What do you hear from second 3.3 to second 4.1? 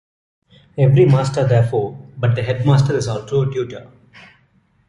a tutor.